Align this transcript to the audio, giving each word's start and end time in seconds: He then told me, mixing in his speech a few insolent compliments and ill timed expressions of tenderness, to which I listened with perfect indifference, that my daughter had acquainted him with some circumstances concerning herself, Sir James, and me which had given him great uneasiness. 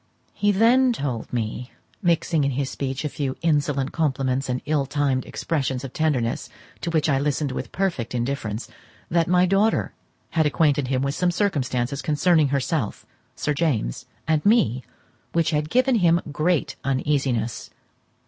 He 0.33 0.51
then 0.51 0.91
told 0.93 1.31
me, 1.31 1.69
mixing 2.01 2.43
in 2.43 2.49
his 2.49 2.71
speech 2.71 3.05
a 3.05 3.07
few 3.09 3.35
insolent 3.43 3.91
compliments 3.91 4.49
and 4.49 4.59
ill 4.65 4.87
timed 4.87 5.27
expressions 5.27 5.83
of 5.83 5.93
tenderness, 5.93 6.49
to 6.81 6.89
which 6.89 7.07
I 7.07 7.19
listened 7.19 7.51
with 7.51 7.71
perfect 7.71 8.15
indifference, 8.15 8.67
that 9.11 9.27
my 9.27 9.45
daughter 9.45 9.93
had 10.31 10.47
acquainted 10.47 10.87
him 10.87 11.03
with 11.03 11.13
some 11.13 11.29
circumstances 11.29 12.01
concerning 12.01 12.47
herself, 12.47 13.05
Sir 13.35 13.53
James, 13.53 14.07
and 14.27 14.43
me 14.43 14.83
which 15.33 15.51
had 15.51 15.69
given 15.69 15.93
him 15.97 16.19
great 16.31 16.77
uneasiness. 16.83 17.69